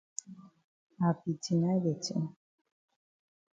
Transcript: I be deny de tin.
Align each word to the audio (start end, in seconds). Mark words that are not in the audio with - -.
I 1.07 1.09
be 1.19 1.31
deny 1.45 1.75
de 1.85 1.93
tin. 2.03 2.23